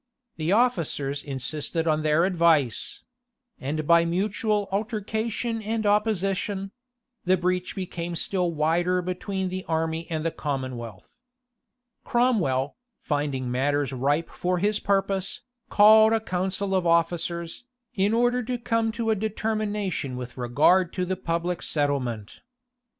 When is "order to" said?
18.11-18.57